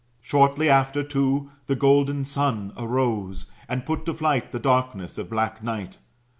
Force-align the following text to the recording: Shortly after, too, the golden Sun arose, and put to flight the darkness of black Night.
Shortly 0.19 0.67
after, 0.67 1.03
too, 1.03 1.51
the 1.67 1.75
golden 1.75 2.25
Sun 2.25 2.73
arose, 2.75 3.45
and 3.69 3.85
put 3.85 4.03
to 4.07 4.15
flight 4.15 4.51
the 4.51 4.57
darkness 4.57 5.19
of 5.19 5.29
black 5.29 5.61
Night. 5.63 5.99